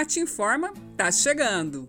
[0.00, 1.86] Acrimate Informa tá chegando.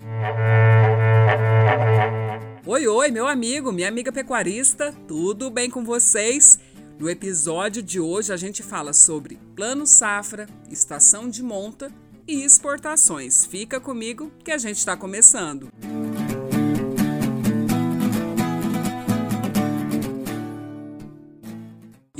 [2.66, 6.60] Oi, oi, meu amigo, minha amiga pecuarista, tudo bem com vocês?
[7.00, 11.90] No episódio de hoje a gente fala sobre plano safra, estação de monta
[12.28, 13.46] e exportações.
[13.46, 15.70] Fica comigo que a gente está começando.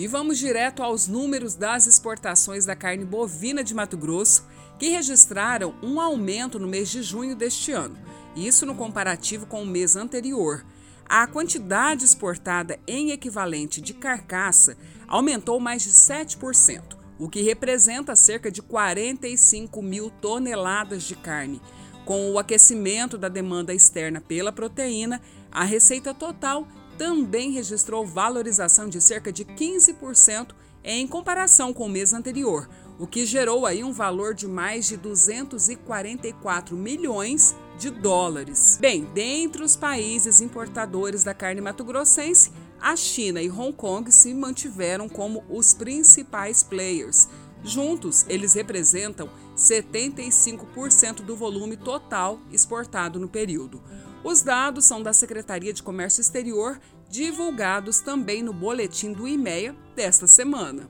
[0.02, 4.48] E vamos direto aos números das exportações da carne bovina de Mato Grosso,
[4.80, 7.96] que registraram um aumento no mês de junho deste ano,
[8.36, 10.66] isso no comparativo com o mês anterior.
[11.08, 14.76] A quantidade exportada em equivalente de carcaça
[15.08, 21.62] aumentou mais de 7%, o que representa cerca de 45 mil toneladas de carne.
[22.06, 25.22] Com o aquecimento da demanda externa pela proteína,
[25.52, 26.68] a receita total
[27.02, 30.50] também registrou valorização de cerca de 15%
[30.84, 34.98] em comparação com o mês anterior, o que gerou aí um valor de mais de
[34.98, 38.78] 244 milhões de dólares.
[38.80, 45.10] Bem, dentre os países importadores da carne mato-grossense, a China e Hong Kong se mantiveram
[45.10, 47.28] como os principais players.
[47.64, 53.82] Juntos, eles representam 75% do volume total exportado no período.
[54.24, 60.28] Os dados são da Secretaria de Comércio Exterior, divulgados também no boletim do IMEA desta
[60.28, 60.90] semana.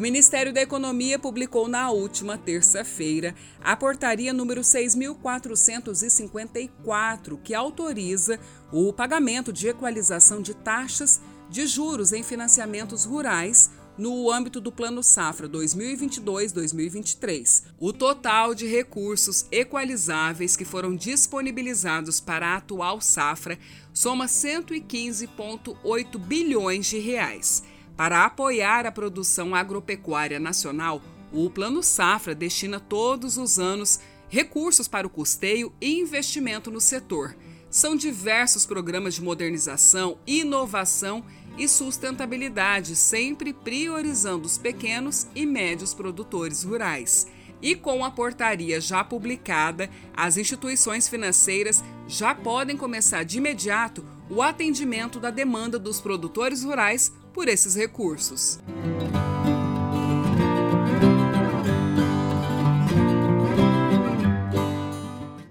[0.00, 8.40] O Ministério da Economia publicou na última terça-feira a portaria número 6454, que autoriza
[8.72, 15.02] o pagamento de equalização de taxas de juros em financiamentos rurais no âmbito do Plano
[15.02, 17.64] Safra 2022-2023.
[17.78, 23.58] O total de recursos equalizáveis que foram disponibilizados para a atual safra
[23.92, 27.62] soma 115,8 bilhões de reais.
[27.96, 31.02] Para apoiar a produção agropecuária nacional,
[31.32, 37.36] o Plano Safra destina todos os anos recursos para o custeio e investimento no setor.
[37.68, 41.24] São diversos programas de modernização, inovação
[41.56, 47.28] e sustentabilidade, sempre priorizando os pequenos e médios produtores rurais.
[47.62, 54.40] E com a portaria já publicada, as instituições financeiras já podem começar de imediato o
[54.40, 58.60] atendimento da demanda dos produtores rurais por esses recursos.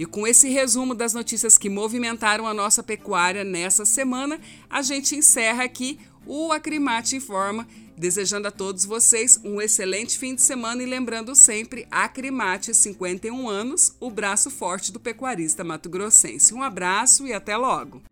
[0.04, 4.38] E com esse resumo das notícias que movimentaram a nossa pecuária nessa semana,
[4.68, 7.66] a gente encerra aqui o Acrimate Informa,
[7.96, 13.96] desejando a todos vocês um excelente fim de semana e lembrando sempre Acrimate 51 anos,
[13.98, 16.52] o braço forte do pecuarista mato-grossense.
[16.52, 18.02] Um abraço e até logo.